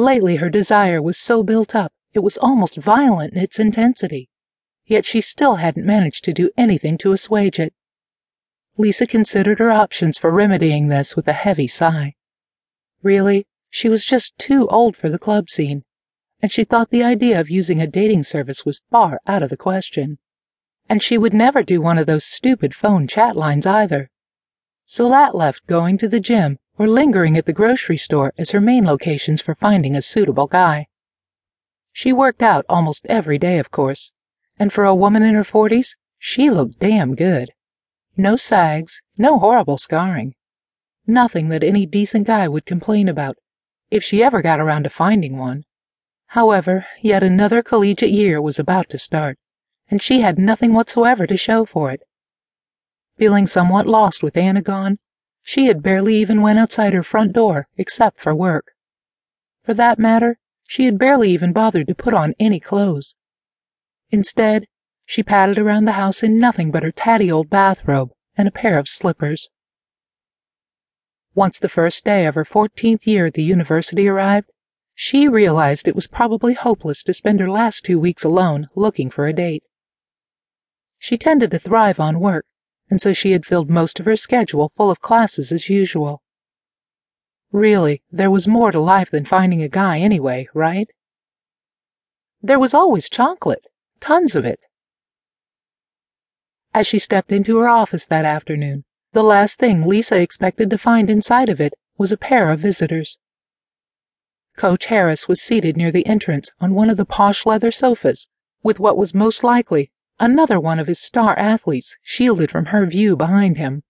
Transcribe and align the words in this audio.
Lately, 0.00 0.36
her 0.36 0.48
desire 0.48 1.02
was 1.02 1.18
so 1.18 1.42
built 1.42 1.74
up 1.74 1.92
it 2.14 2.20
was 2.20 2.38
almost 2.38 2.78
violent 2.78 3.34
in 3.34 3.42
its 3.42 3.58
intensity, 3.58 4.30
yet 4.86 5.04
she 5.04 5.20
still 5.20 5.56
hadn't 5.56 5.84
managed 5.84 6.24
to 6.24 6.32
do 6.32 6.48
anything 6.56 6.96
to 6.96 7.12
assuage 7.12 7.58
it. 7.58 7.74
Lisa 8.78 9.06
considered 9.06 9.58
her 9.58 9.70
options 9.70 10.16
for 10.16 10.30
remedying 10.30 10.88
this 10.88 11.16
with 11.16 11.28
a 11.28 11.34
heavy 11.34 11.66
sigh. 11.66 12.14
Really, 13.02 13.46
she 13.68 13.90
was 13.90 14.06
just 14.06 14.38
too 14.38 14.66
old 14.68 14.96
for 14.96 15.10
the 15.10 15.18
club 15.18 15.50
scene, 15.50 15.84
and 16.40 16.50
she 16.50 16.64
thought 16.64 16.88
the 16.88 17.04
idea 17.04 17.38
of 17.38 17.50
using 17.50 17.78
a 17.78 17.86
dating 17.86 18.24
service 18.24 18.64
was 18.64 18.80
far 18.90 19.20
out 19.26 19.42
of 19.42 19.50
the 19.50 19.56
question. 19.58 20.16
And 20.88 21.02
she 21.02 21.18
would 21.18 21.34
never 21.34 21.62
do 21.62 21.82
one 21.82 21.98
of 21.98 22.06
those 22.06 22.24
stupid 22.24 22.74
phone 22.74 23.06
chat 23.06 23.36
lines 23.36 23.66
either. 23.66 24.08
So 24.86 25.10
that 25.10 25.34
left 25.34 25.66
going 25.66 25.98
to 25.98 26.08
the 26.08 26.20
gym 26.20 26.56
or 26.80 26.88
lingering 26.88 27.36
at 27.36 27.44
the 27.44 27.52
grocery 27.52 27.98
store 27.98 28.32
as 28.38 28.52
her 28.52 28.60
main 28.60 28.86
locations 28.86 29.42
for 29.42 29.54
finding 29.54 29.94
a 29.94 30.00
suitable 30.00 30.46
guy. 30.46 30.86
She 31.92 32.10
worked 32.10 32.40
out 32.40 32.64
almost 32.70 33.04
every 33.04 33.36
day, 33.36 33.58
of 33.58 33.70
course, 33.70 34.14
and 34.58 34.72
for 34.72 34.86
a 34.86 34.94
woman 34.94 35.22
in 35.22 35.34
her 35.34 35.44
forties, 35.44 35.94
she 36.18 36.48
looked 36.48 36.78
damn 36.78 37.14
good. 37.14 37.50
No 38.16 38.34
sags, 38.34 39.02
no 39.18 39.38
horrible 39.38 39.76
scarring. 39.76 40.34
Nothing 41.06 41.50
that 41.50 41.62
any 41.62 41.84
decent 41.84 42.26
guy 42.26 42.48
would 42.48 42.64
complain 42.64 43.10
about, 43.10 43.36
if 43.90 44.02
she 44.02 44.22
ever 44.22 44.40
got 44.40 44.58
around 44.58 44.84
to 44.84 44.88
finding 44.88 45.36
one. 45.36 45.64
However, 46.28 46.86
yet 47.02 47.22
another 47.22 47.62
collegiate 47.62 48.10
year 48.10 48.40
was 48.40 48.58
about 48.58 48.88
to 48.88 48.98
start, 48.98 49.36
and 49.90 50.00
she 50.00 50.22
had 50.22 50.38
nothing 50.38 50.72
whatsoever 50.72 51.26
to 51.26 51.36
show 51.36 51.66
for 51.66 51.90
it. 51.90 52.00
Feeling 53.18 53.46
somewhat 53.46 53.86
lost 53.86 54.22
with 54.22 54.34
Anna 54.34 54.62
gone, 54.62 54.96
she 55.50 55.66
had 55.66 55.82
barely 55.82 56.14
even 56.14 56.42
went 56.42 56.60
outside 56.60 56.92
her 56.92 57.02
front 57.02 57.32
door 57.32 57.66
except 57.76 58.20
for 58.20 58.32
work. 58.32 58.66
For 59.64 59.74
that 59.74 59.98
matter, 59.98 60.38
she 60.68 60.84
had 60.84 60.96
barely 60.96 61.32
even 61.32 61.52
bothered 61.52 61.88
to 61.88 61.94
put 61.96 62.14
on 62.14 62.34
any 62.38 62.60
clothes. 62.60 63.16
Instead, 64.10 64.66
she 65.06 65.24
padded 65.24 65.58
around 65.58 65.86
the 65.86 65.98
house 65.98 66.22
in 66.22 66.38
nothing 66.38 66.70
but 66.70 66.84
her 66.84 66.92
tatty 66.92 67.32
old 67.32 67.50
bathrobe 67.50 68.12
and 68.36 68.46
a 68.46 68.52
pair 68.52 68.78
of 68.78 68.88
slippers. 68.88 69.50
Once 71.34 71.58
the 71.58 71.68
first 71.68 72.04
day 72.04 72.26
of 72.26 72.36
her 72.36 72.44
fourteenth 72.44 73.04
year 73.04 73.26
at 73.26 73.34
the 73.34 73.42
university 73.42 74.06
arrived, 74.06 74.52
she 74.94 75.26
realized 75.26 75.88
it 75.88 75.96
was 75.96 76.06
probably 76.06 76.54
hopeless 76.54 77.02
to 77.02 77.12
spend 77.12 77.40
her 77.40 77.50
last 77.50 77.84
two 77.84 77.98
weeks 77.98 78.22
alone 78.22 78.68
looking 78.76 79.10
for 79.10 79.26
a 79.26 79.32
date. 79.32 79.64
She 80.96 81.18
tended 81.18 81.50
to 81.50 81.58
thrive 81.58 81.98
on 81.98 82.20
work, 82.20 82.46
and 82.90 83.00
so 83.00 83.12
she 83.12 83.30
had 83.30 83.46
filled 83.46 83.70
most 83.70 84.00
of 84.00 84.06
her 84.06 84.16
schedule 84.16 84.68
full 84.76 84.90
of 84.90 85.00
classes 85.00 85.52
as 85.52 85.70
usual. 85.70 86.22
Really, 87.52 88.02
there 88.10 88.30
was 88.30 88.48
more 88.48 88.72
to 88.72 88.80
life 88.80 89.10
than 89.10 89.24
finding 89.24 89.62
a 89.62 89.68
guy 89.68 90.00
anyway, 90.00 90.48
right? 90.52 90.90
There 92.42 92.58
was 92.58 92.74
always 92.74 93.08
chocolate, 93.08 93.66
tons 94.00 94.34
of 94.34 94.44
it. 94.44 94.60
As 96.74 96.86
she 96.86 96.98
stepped 96.98 97.32
into 97.32 97.58
her 97.58 97.68
office 97.68 98.04
that 98.06 98.24
afternoon, 98.24 98.84
the 99.12 99.24
last 99.24 99.58
thing 99.58 99.82
Lisa 99.82 100.20
expected 100.20 100.70
to 100.70 100.78
find 100.78 101.10
inside 101.10 101.48
of 101.48 101.60
it 101.60 101.74
was 101.98 102.12
a 102.12 102.16
pair 102.16 102.50
of 102.50 102.60
visitors. 102.60 103.18
Coach 104.56 104.86
Harris 104.86 105.26
was 105.26 105.42
seated 105.42 105.76
near 105.76 105.90
the 105.90 106.06
entrance 106.06 106.50
on 106.60 106.74
one 106.74 106.90
of 106.90 106.96
the 106.96 107.04
posh 107.04 107.46
leather 107.46 107.70
sofas, 107.70 108.28
with 108.62 108.78
what 108.78 108.96
was 108.96 109.14
most 109.14 109.42
likely 109.42 109.90
another 110.20 110.60
one 110.60 110.78
of 110.78 110.86
his 110.86 111.00
star 111.00 111.36
athletes 111.38 111.96
shielded 112.02 112.50
from 112.50 112.66
her 112.66 112.86
view 112.86 113.16
behind 113.16 113.56
him. 113.56 113.82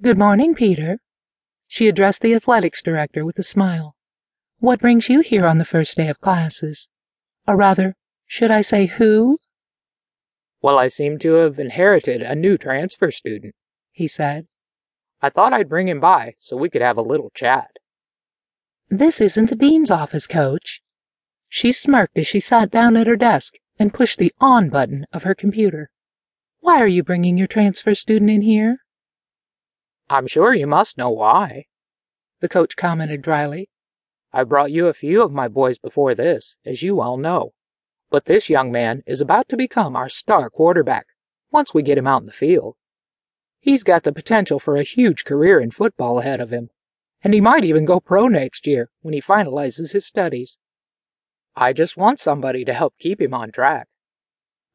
Good 0.00 0.18
morning, 0.18 0.54
Peter. 0.54 0.98
She 1.66 1.88
addressed 1.88 2.20
the 2.20 2.34
athletics 2.34 2.82
director 2.82 3.24
with 3.24 3.38
a 3.38 3.42
smile. 3.42 3.96
What 4.58 4.80
brings 4.80 5.08
you 5.08 5.20
here 5.20 5.46
on 5.46 5.58
the 5.58 5.64
first 5.64 5.96
day 5.96 6.08
of 6.08 6.20
classes? 6.20 6.88
Or 7.48 7.56
rather, 7.56 7.94
should 8.26 8.50
I 8.50 8.60
say 8.60 8.86
who? 8.86 9.38
Well, 10.60 10.78
I 10.78 10.88
seem 10.88 11.18
to 11.20 11.34
have 11.34 11.58
inherited 11.58 12.22
a 12.22 12.34
new 12.34 12.58
transfer 12.58 13.10
student, 13.10 13.54
he 13.92 14.06
said. 14.06 14.46
I 15.22 15.30
thought 15.30 15.54
I'd 15.54 15.68
bring 15.68 15.88
him 15.88 16.00
by 16.00 16.34
so 16.38 16.56
we 16.56 16.68
could 16.68 16.82
have 16.82 16.98
a 16.98 17.02
little 17.02 17.30
chat. 17.34 17.70
This 18.88 19.20
isn't 19.20 19.48
the 19.48 19.56
dean's 19.56 19.90
office, 19.90 20.26
coach. 20.26 20.82
She 21.48 21.72
smirked 21.72 22.18
as 22.18 22.26
she 22.26 22.40
sat 22.40 22.70
down 22.70 22.96
at 22.96 23.06
her 23.06 23.16
desk 23.16 23.54
and 23.78 23.94
pushed 23.94 24.18
the 24.18 24.32
on 24.40 24.68
button 24.68 25.06
of 25.12 25.22
her 25.24 25.34
computer. 25.34 25.90
Why 26.60 26.80
are 26.80 26.88
you 26.88 27.02
bringing 27.02 27.36
your 27.36 27.46
transfer 27.46 27.94
student 27.94 28.30
in 28.30 28.42
here? 28.42 28.78
I'm 30.08 30.26
sure 30.26 30.54
you 30.54 30.66
must 30.66 30.98
know 30.98 31.10
why, 31.10 31.66
the 32.40 32.48
coach 32.48 32.76
commented 32.76 33.22
dryly. 33.22 33.70
I've 34.32 34.48
brought 34.48 34.70
you 34.72 34.86
a 34.86 34.94
few 34.94 35.22
of 35.22 35.32
my 35.32 35.48
boys 35.48 35.78
before 35.78 36.14
this, 36.14 36.56
as 36.66 36.82
you 36.82 37.00
all 37.00 37.16
know. 37.16 37.52
But 38.10 38.26
this 38.26 38.50
young 38.50 38.70
man 38.70 39.02
is 39.06 39.20
about 39.20 39.48
to 39.48 39.56
become 39.56 39.96
our 39.96 40.08
star 40.08 40.50
quarterback 40.50 41.06
once 41.50 41.72
we 41.72 41.82
get 41.82 41.98
him 41.98 42.06
out 42.06 42.20
in 42.20 42.26
the 42.26 42.32
field. 42.32 42.76
He's 43.60 43.82
got 43.82 44.02
the 44.02 44.12
potential 44.12 44.58
for 44.58 44.76
a 44.76 44.82
huge 44.82 45.24
career 45.24 45.58
in 45.58 45.70
football 45.70 46.18
ahead 46.18 46.40
of 46.40 46.50
him, 46.50 46.68
and 47.22 47.32
he 47.32 47.40
might 47.40 47.64
even 47.64 47.86
go 47.86 47.98
pro 47.98 48.28
next 48.28 48.66
year 48.66 48.90
when 49.00 49.14
he 49.14 49.22
finalizes 49.22 49.92
his 49.92 50.04
studies. 50.04 50.58
I 51.56 51.72
just 51.72 51.96
want 51.96 52.18
somebody 52.18 52.64
to 52.64 52.74
help 52.74 52.94
keep 52.98 53.20
him 53.20 53.32
on 53.32 53.52
track. 53.52 53.86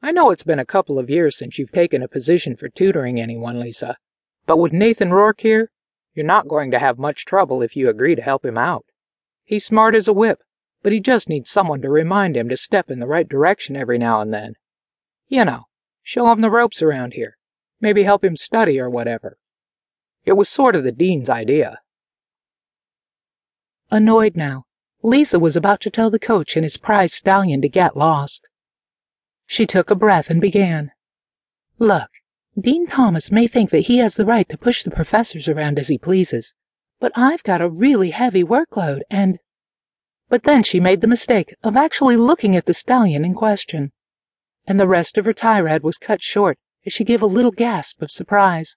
I 0.01 0.11
know 0.11 0.31
it's 0.31 0.43
been 0.43 0.59
a 0.59 0.65
couple 0.65 0.97
of 0.97 1.09
years 1.09 1.37
since 1.37 1.59
you've 1.59 1.73
taken 1.73 2.01
a 2.01 2.07
position 2.07 2.55
for 2.55 2.69
tutoring 2.69 3.19
anyone, 3.19 3.59
Lisa, 3.59 3.97
but 4.45 4.57
with 4.57 4.71
Nathan 4.71 5.11
Rourke 5.11 5.41
here, 5.41 5.71
you're 6.13 6.25
not 6.25 6.47
going 6.47 6.71
to 6.71 6.79
have 6.79 6.97
much 6.97 7.25
trouble 7.25 7.61
if 7.61 7.75
you 7.75 7.89
agree 7.89 8.15
to 8.15 8.21
help 8.21 8.45
him 8.45 8.57
out. 8.57 8.85
He's 9.43 9.65
smart 9.65 9.93
as 9.93 10.07
a 10.07 10.13
whip, 10.13 10.39
but 10.81 10.93
he 10.93 11.01
just 11.01 11.27
needs 11.27 11.49
someone 11.49 11.81
to 11.81 11.89
remind 11.89 12.37
him 12.37 12.47
to 12.47 12.55
step 12.55 12.89
in 12.89 12.99
the 12.99 13.07
right 13.07 13.27
direction 13.27 13.75
every 13.75 13.97
now 13.97 14.21
and 14.21 14.33
then. 14.33 14.53
You 15.27 15.43
know, 15.43 15.65
show 16.01 16.31
him 16.31 16.39
the 16.39 16.49
ropes 16.49 16.81
around 16.81 17.13
here, 17.13 17.37
maybe 17.81 18.03
help 18.03 18.23
him 18.23 18.37
study 18.37 18.79
or 18.79 18.89
whatever. 18.89 19.37
It 20.23 20.33
was 20.33 20.47
sort 20.47 20.75
of 20.75 20.83
the 20.83 20.91
dean's 20.91 21.29
idea. 21.29 21.79
Annoyed 23.91 24.37
now, 24.37 24.65
Lisa 25.01 25.39
was 25.39 25.55
about 25.55 25.79
to 25.81 25.89
tell 25.89 26.09
the 26.09 26.19
coach 26.19 26.57
and 26.57 26.65
his 26.65 26.75
prize 26.75 27.13
stallion 27.13 27.61
to 27.61 27.69
get 27.69 27.95
lost. 27.95 28.47
She 29.45 29.65
took 29.65 29.89
a 29.89 29.95
breath 29.95 30.29
and 30.29 30.41
began. 30.41 30.91
Look, 31.77 32.09
Dean 32.59 32.85
Thomas 32.85 33.31
may 33.31 33.47
think 33.47 33.69
that 33.69 33.87
he 33.87 33.99
has 33.99 34.15
the 34.15 34.25
right 34.25 34.47
to 34.49 34.57
push 34.57 34.83
the 34.83 34.91
professors 34.91 35.47
around 35.47 35.79
as 35.79 35.87
he 35.87 35.97
pleases, 35.97 36.53
but 36.99 37.13
I've 37.15 37.43
got 37.43 37.61
a 37.61 37.69
really 37.69 38.09
heavy 38.09 38.43
workload 38.43 39.01
and. 39.09 39.39
But 40.27 40.43
then 40.43 40.63
she 40.63 40.81
made 40.81 40.99
the 40.99 41.07
mistake 41.07 41.55
of 41.63 41.77
actually 41.77 42.17
looking 42.17 42.55
at 42.57 42.65
the 42.65 42.73
stallion 42.73 43.23
in 43.23 43.33
question, 43.33 43.93
and 44.67 44.79
the 44.79 44.87
rest 44.87 45.17
of 45.17 45.25
her 45.25 45.33
tirade 45.33 45.81
was 45.81 45.97
cut 45.97 46.21
short 46.21 46.59
as 46.85 46.91
she 46.91 47.05
gave 47.05 47.21
a 47.21 47.25
little 47.25 47.51
gasp 47.51 48.01
of 48.01 48.11
surprise. 48.11 48.75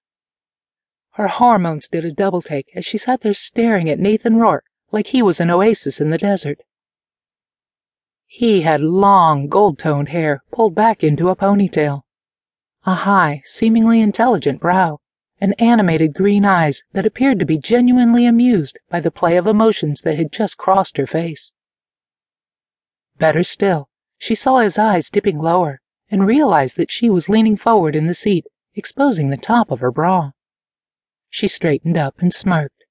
Her 1.15 1.29
hormones 1.29 1.89
did 1.89 2.05
a 2.05 2.13
double 2.13 2.43
take 2.43 2.71
as 2.77 2.87
she 2.87 2.97
sat 2.97 3.23
there 3.23 3.35
staring 3.35 3.91
at 3.91 3.99
Nathan 3.99 4.37
Rourke 4.37 4.65
like 4.93 5.09
he 5.09 5.23
was 5.23 5.41
an 5.41 5.51
oasis 5.51 6.01
in 6.01 6.11
the 6.11 6.19
desert. 6.19 6.61
He 8.27 8.61
had 8.61 8.81
long, 8.81 9.49
gold 9.49 9.79
toned 9.79 10.11
hair 10.11 10.43
pulled 10.53 10.75
back 10.75 11.03
into 11.03 11.29
a 11.29 11.37
ponytail, 11.37 12.03
a 12.85 12.95
high, 12.95 13.43
seemingly 13.45 14.01
intelligent 14.01 14.61
brow, 14.61 14.99
and 15.41 15.61
animated 15.61 16.15
green 16.15 16.45
eyes 16.45 16.83
that 16.93 17.05
appeared 17.05 17.39
to 17.41 17.45
be 17.45 17.59
genuinely 17.59 18.27
amused 18.27 18.79
by 18.89 19.01
the 19.01 19.11
play 19.11 19.37
of 19.37 19.47
emotions 19.47 20.03
that 20.03 20.17
had 20.17 20.31
just 20.31 20.57
crossed 20.57 20.97
her 20.99 21.07
face. 21.07 21.53
Better 23.19 23.43
still, 23.43 23.89
she 24.19 24.35
saw 24.35 24.59
his 24.59 24.79
eyes 24.79 25.11
dipping 25.11 25.39
lower 25.39 25.81
and 26.11 26.27
realized 26.27 26.77
that 26.77 26.93
she 26.93 27.11
was 27.11 27.29
leaning 27.29 27.57
forward 27.57 27.97
in 27.97 28.07
the 28.07 28.15
seat, 28.15 28.47
exposing 28.75 29.31
the 29.31 29.37
top 29.37 29.71
of 29.71 29.81
her 29.81 29.91
bra. 29.91 30.31
She 31.29 31.49
straightened 31.49 31.99
up 31.99 32.21
and 32.21 32.33
smirked. 32.33 32.82